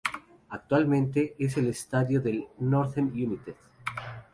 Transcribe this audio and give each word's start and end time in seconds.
Actualmente, 0.49 1.35
es 1.37 1.57
el 1.57 1.67
estadio 1.67 2.19
del 2.21 2.47
Northern 2.57 3.09
United. 3.13 3.53